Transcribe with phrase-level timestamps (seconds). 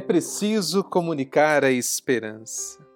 [0.00, 2.86] preciso comunicar a esperança.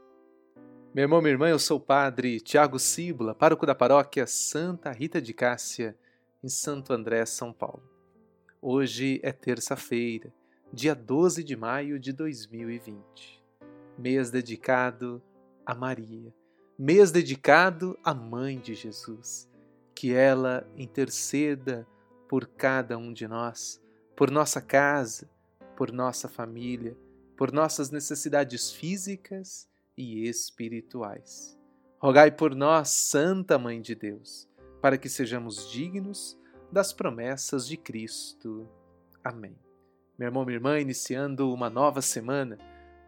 [0.94, 5.22] Meu irmão, minha irmã, eu sou o padre Tiago Cíbula, pároco da paróquia Santa Rita
[5.22, 5.96] de Cássia,
[6.44, 7.82] em Santo André, São Paulo.
[8.60, 10.30] Hoje é terça-feira,
[10.72, 13.42] dia 12 de maio de 2020,
[13.96, 15.22] mês dedicado
[15.64, 16.34] a Maria,
[16.78, 19.48] mês dedicado à Mãe de Jesus.
[19.94, 21.86] Que ela interceda
[22.28, 23.80] por cada um de nós,
[24.14, 25.30] por nossa casa,
[25.80, 26.94] por nossa família,
[27.38, 29.66] por nossas necessidades físicas
[29.96, 31.58] e espirituais.
[31.98, 34.46] Rogai por nós, Santa Mãe de Deus,
[34.82, 36.38] para que sejamos dignos
[36.70, 38.68] das promessas de Cristo.
[39.24, 39.56] Amém.
[40.18, 42.58] Meu irmão, minha irmã, iniciando uma nova semana,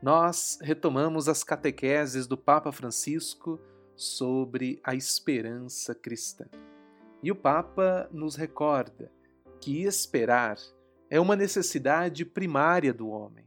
[0.03, 3.61] nós retomamos as catequeses do Papa Francisco
[3.95, 6.47] sobre a esperança cristã.
[7.23, 9.13] E o Papa nos recorda
[9.61, 10.57] que esperar
[11.13, 13.45] é uma necessidade primária do homem.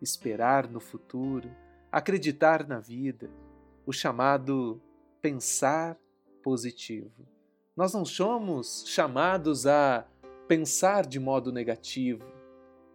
[0.00, 1.50] Esperar no futuro,
[1.90, 3.28] acreditar na vida,
[3.84, 4.80] o chamado
[5.20, 5.98] pensar
[6.44, 7.26] positivo.
[7.76, 10.06] Nós não somos chamados a
[10.46, 12.24] pensar de modo negativo,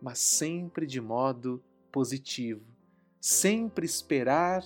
[0.02, 2.66] mas sempre de modo positivo,
[3.20, 4.64] sempre esperar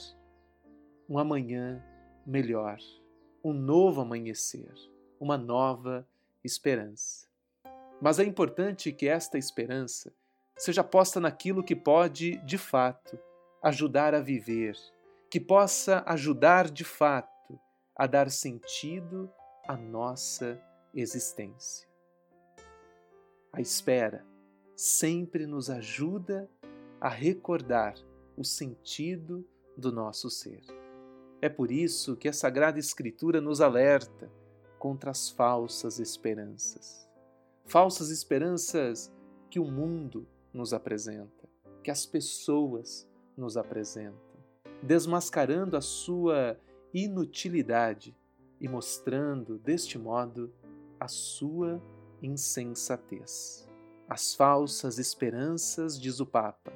[1.09, 1.83] um amanhã
[2.23, 2.77] melhor,
[3.43, 4.71] um novo amanhecer,
[5.19, 6.07] uma nova
[6.43, 7.25] esperança.
[8.01, 10.13] Mas é importante que esta esperança
[10.57, 13.17] seja posta naquilo que pode, de fato,
[13.63, 14.75] ajudar a viver,
[15.29, 17.59] que possa ajudar, de fato,
[17.95, 19.31] a dar sentido
[19.67, 20.61] à nossa
[20.93, 21.87] existência.
[23.51, 24.25] A espera
[24.75, 26.49] sempre nos ajuda
[26.99, 27.95] a recordar
[28.37, 29.47] o sentido
[29.77, 30.61] do nosso ser.
[31.41, 34.29] É por isso que a Sagrada Escritura nos alerta
[34.77, 37.04] contra as falsas esperanças
[37.65, 39.11] falsas esperanças
[39.49, 41.49] que o mundo nos apresenta,
[41.83, 44.39] que as pessoas nos apresentam,
[44.81, 46.59] desmascarando a sua
[46.93, 48.15] inutilidade
[48.59, 50.53] e mostrando, deste modo,
[50.99, 51.81] a sua
[52.21, 53.67] insensatez.
[54.07, 56.71] As falsas esperanças, diz o Papa,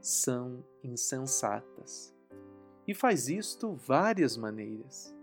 [0.00, 2.14] são insensatas.
[2.86, 5.14] E faz isto várias maneiras,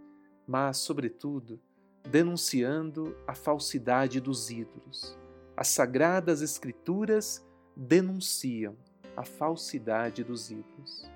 [0.45, 1.59] mas, sobretudo,
[2.05, 5.17] denunciando a falsidade dos ídolos.
[5.57, 7.45] As sagradas Escrituras
[7.75, 8.75] denunciam
[9.15, 11.09] a falsidade dos ídolos.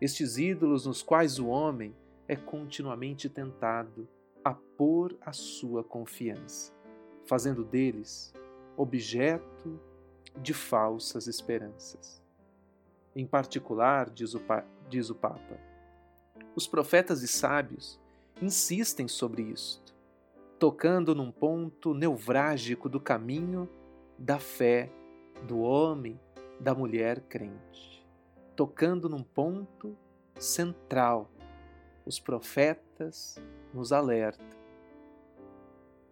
[0.00, 1.94] Estes ídolos nos quais o homem
[2.28, 4.08] é continuamente tentado
[4.44, 6.72] a pôr a sua confiança,
[7.26, 8.32] fazendo deles
[8.76, 9.80] objeto
[10.36, 12.22] de falsas esperanças.
[13.16, 14.40] Em particular, diz o,
[14.88, 15.58] diz o Papa,
[16.54, 17.98] os profetas e sábios
[18.40, 19.87] insistem sobre isto
[20.58, 23.68] tocando num ponto nevrálgico do caminho
[24.18, 24.90] da fé
[25.46, 26.18] do homem,
[26.58, 28.04] da mulher crente,
[28.56, 29.96] tocando num ponto
[30.36, 31.30] central.
[32.04, 33.40] Os profetas
[33.72, 34.58] nos alertam.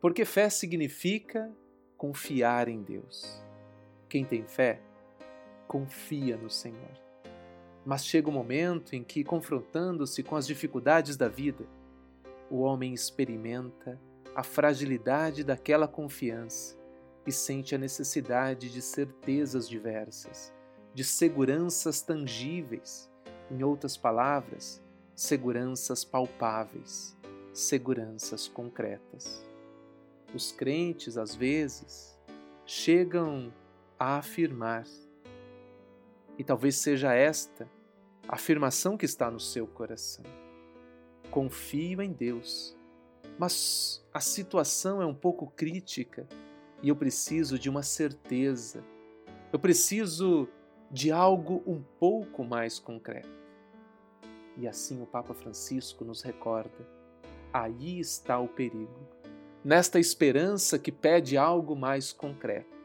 [0.00, 1.50] Porque fé significa
[1.96, 3.42] confiar em Deus.
[4.08, 4.80] Quem tem fé,
[5.66, 7.06] confia no Senhor.
[7.84, 11.66] Mas chega o um momento em que, confrontando-se com as dificuldades da vida,
[12.50, 13.98] o homem experimenta
[14.36, 16.76] a fragilidade daquela confiança
[17.26, 20.52] e sente a necessidade de certezas diversas,
[20.92, 23.10] de seguranças tangíveis,
[23.50, 24.82] em outras palavras,
[25.14, 27.16] seguranças palpáveis,
[27.50, 29.42] seguranças concretas.
[30.34, 32.14] Os crentes, às vezes,
[32.66, 33.50] chegam
[33.98, 34.84] a afirmar,
[36.36, 37.66] e talvez seja esta
[38.28, 40.24] a afirmação que está no seu coração:
[41.30, 42.75] confio em Deus
[43.38, 46.26] mas a situação é um pouco crítica
[46.82, 48.82] e eu preciso de uma certeza.
[49.52, 50.48] Eu preciso
[50.90, 53.28] de algo um pouco mais concreto.
[54.56, 56.86] E assim o Papa Francisco nos recorda:
[57.52, 59.06] aí está o perigo,
[59.64, 62.76] nesta esperança que pede algo mais concreto.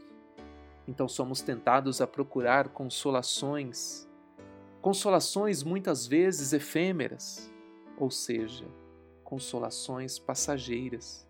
[0.88, 4.10] Então somos tentados a procurar consolações,
[4.82, 7.52] consolações muitas vezes efêmeras,
[7.98, 8.66] ou seja,
[9.32, 11.26] consolações passageiras,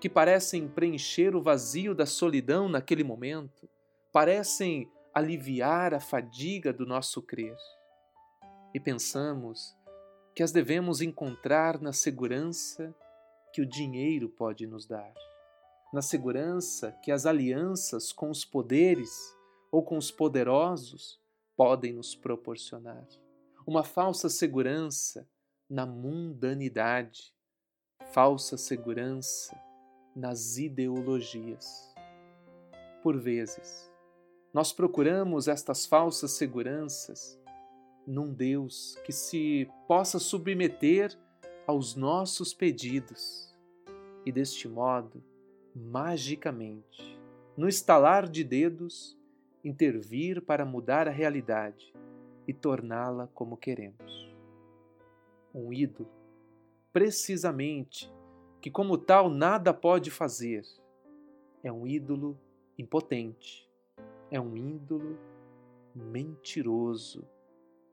[0.00, 3.70] que parecem preencher o vazio da solidão naquele momento,
[4.12, 7.56] parecem aliviar a fadiga do nosso crer.
[8.74, 9.76] E pensamos
[10.34, 12.92] que as devemos encontrar na segurança
[13.52, 15.14] que o dinheiro pode nos dar,
[15.92, 19.08] na segurança que as alianças com os poderes
[19.70, 21.20] ou com os poderosos
[21.56, 23.06] podem nos proporcionar.
[23.64, 25.28] Uma falsa segurança
[25.70, 27.35] na mundanidade,
[28.12, 29.54] falsa segurança
[30.14, 31.94] nas ideologias.
[33.02, 33.90] Por vezes,
[34.56, 37.38] Nós procuramos estas falsas seguranças
[38.06, 41.14] num Deus que se possa submeter
[41.66, 43.54] aos nossos pedidos
[44.24, 45.22] e, deste modo,
[45.74, 47.20] magicamente,
[47.54, 49.14] no estalar de dedos,
[49.62, 51.92] intervir para mudar a realidade
[52.48, 54.34] e torná-la como queremos.
[55.54, 56.08] Um ídolo,
[56.96, 58.10] precisamente,
[58.58, 60.64] que como tal nada pode fazer,
[61.62, 62.40] é um ídolo
[62.78, 63.70] impotente,
[64.30, 65.18] é um ídolo
[65.94, 67.28] mentiroso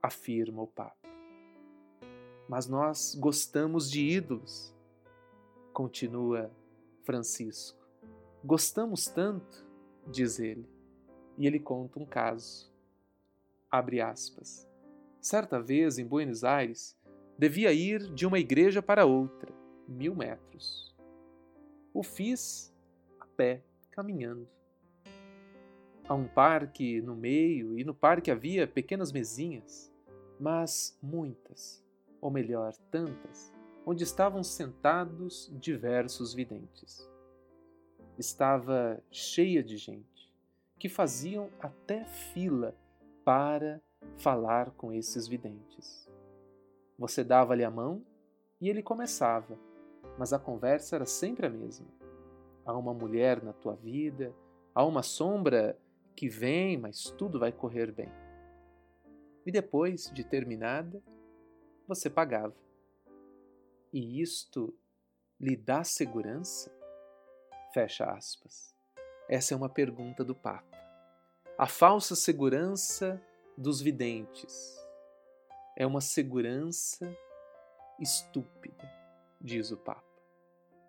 [0.02, 0.96] afirma o Papa.
[2.48, 4.74] Mas nós gostamos de ídolos,
[5.74, 6.50] continua
[7.04, 7.86] Francisco.
[8.42, 9.68] Gostamos tanto,
[10.08, 10.66] diz ele,
[11.38, 12.72] e ele conta um caso.
[13.70, 14.66] Abre aspas.
[15.20, 16.98] Certa vez, em Buenos Aires,
[17.38, 19.54] devia ir de uma igreja para outra,
[19.88, 20.96] mil metros.
[21.94, 22.74] O fiz
[23.20, 24.48] a pé, caminhando.
[26.08, 29.94] Há um parque no meio, e no parque havia pequenas mesinhas
[30.40, 31.82] mas muitas,
[32.20, 33.54] ou melhor, tantas,
[33.86, 37.10] onde estavam sentados diversos videntes.
[38.18, 40.32] Estava cheia de gente,
[40.78, 42.76] que faziam até fila
[43.24, 43.82] para
[44.18, 46.10] falar com esses videntes.
[47.04, 48.02] Você dava-lhe a mão
[48.62, 49.60] e ele começava,
[50.18, 51.88] mas a conversa era sempre a mesma.
[52.66, 54.34] Há uma mulher na tua vida,
[54.74, 55.78] há uma sombra
[56.16, 58.10] que vem, mas tudo vai correr bem
[59.46, 61.02] e depois de terminada,
[61.86, 62.56] você pagava.
[63.92, 64.74] E isto
[65.38, 66.72] lhe dá segurança?
[67.74, 68.74] Fecha aspas.
[69.28, 70.78] Essa é uma pergunta do Papa.
[71.58, 73.22] A falsa segurança
[73.58, 74.83] dos videntes
[75.76, 77.16] é uma segurança
[78.00, 78.90] estúpida,
[79.42, 80.04] diz o Papa.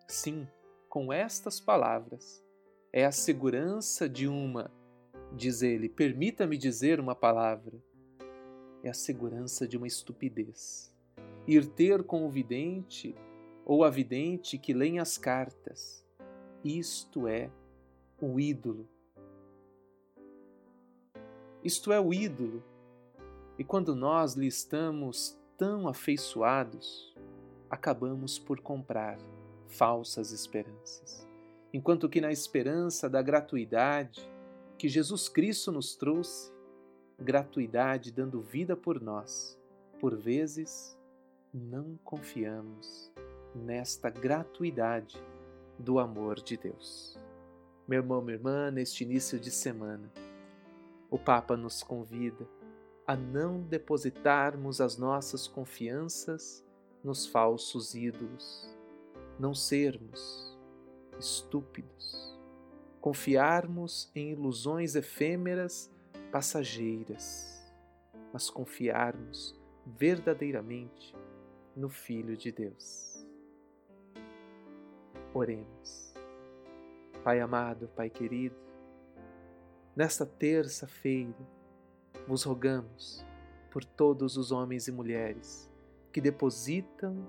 [0.07, 0.47] Sim,
[0.89, 2.45] com estas palavras,
[2.93, 4.71] é a segurança de uma,
[5.33, 7.83] diz ele, permita-me dizer uma palavra,
[8.83, 10.95] é a segurança de uma estupidez.
[11.47, 13.15] Ir ter com o vidente
[13.65, 16.05] ou a vidente que leem as cartas.
[16.63, 17.51] Isto é
[18.21, 18.87] o ídolo.
[21.63, 22.63] Isto é o ídolo.
[23.59, 27.15] E quando nós lhe estamos tão afeiçoados,
[27.71, 29.19] acabamos por comprar
[29.69, 31.27] falsas esperanças.
[31.73, 34.29] Enquanto que na esperança da gratuidade
[34.77, 36.53] que Jesus Cristo nos trouxe,
[37.19, 39.59] gratuidade dando vida por nós,
[40.01, 40.99] por vezes
[41.53, 43.13] não confiamos
[43.55, 45.23] nesta gratuidade
[45.79, 47.19] do amor de Deus.
[47.87, 50.11] Meu irmão, minha irmã, neste início de semana,
[51.11, 52.49] o Papa nos convida
[53.07, 56.65] a não depositarmos as nossas confianças
[57.03, 58.67] nos falsos ídolos,
[59.39, 60.59] não sermos
[61.19, 62.39] estúpidos,
[63.01, 65.91] confiarmos em ilusões efêmeras
[66.33, 67.63] passageiras,
[68.33, 69.55] mas confiarmos
[69.87, 71.15] verdadeiramente
[71.77, 73.27] no Filho de Deus.
[75.35, 76.15] Oremos.
[77.23, 78.57] Pai amado, Pai querido,
[79.95, 81.35] nesta terça-feira
[82.27, 83.25] vos rogamos
[83.71, 85.71] por todos os homens e mulheres
[86.13, 87.29] que depositam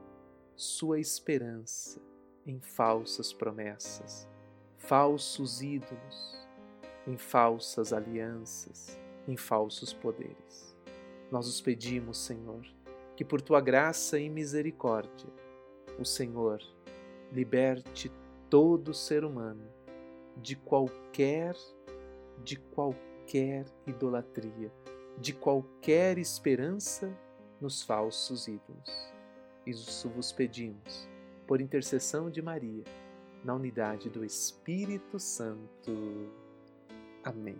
[0.55, 2.01] sua esperança
[2.45, 4.27] em falsas promessas,
[4.77, 6.45] falsos ídolos
[7.07, 10.75] em falsas alianças, em falsos poderes.
[11.31, 12.65] Nós os pedimos, Senhor,
[13.15, 15.29] que por tua graça e misericórdia,
[15.99, 16.61] o Senhor
[17.31, 18.11] liberte
[18.49, 19.67] todo ser humano
[20.37, 21.55] de qualquer
[22.43, 22.57] de
[23.25, 24.71] qualquer idolatria,
[25.17, 27.11] de qualquer esperança
[27.59, 29.13] nos falsos ídolos.
[29.65, 31.09] Isso vos pedimos,
[31.47, 32.83] por intercessão de Maria,
[33.43, 36.31] na unidade do Espírito Santo.
[37.23, 37.57] Amém.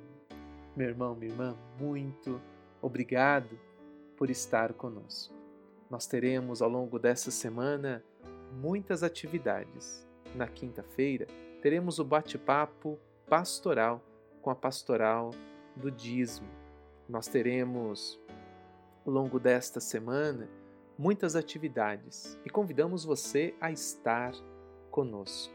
[0.75, 2.39] Meu irmão, minha irmã, muito
[2.79, 3.60] obrigado
[4.15, 5.34] por estar conosco.
[5.89, 8.03] Nós teremos ao longo dessa semana
[8.62, 10.05] muitas atividades.
[10.36, 11.25] Na quinta-feira,
[11.62, 14.01] teremos o bate-papo pastoral
[14.41, 15.31] com a pastoral
[15.75, 16.48] do dízimo.
[17.08, 18.20] Nós teremos,
[19.05, 20.50] ao longo desta semana,
[20.98, 24.34] muitas atividades e convidamos você a estar
[24.89, 25.53] conosco.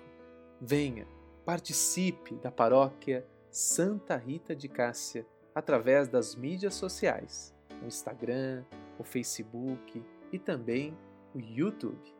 [0.60, 1.06] Venha,
[1.44, 8.64] participe da paróquia Santa Rita de Cássia através das mídias sociais, o Instagram,
[8.98, 10.96] o Facebook e também
[11.34, 12.14] o YouTube.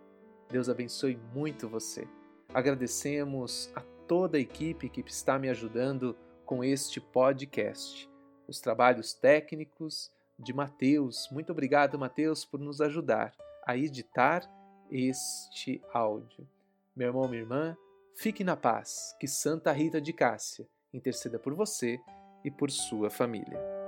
[0.49, 2.09] Deus abençoe muito você.
[2.53, 6.17] Agradecemos a toda a equipe que está me ajudando
[6.51, 8.11] com este podcast.
[8.49, 11.29] Os trabalhos técnicos de Mateus.
[11.31, 13.33] Muito obrigado, Mateus, por nos ajudar
[13.65, 14.43] a editar
[14.91, 16.49] este áudio.
[16.97, 17.77] Meu irmão, minha irmã,
[18.17, 19.15] fique na paz.
[19.21, 22.01] Que Santa Rita de Cássia interceda por você
[22.45, 23.80] e por sua família.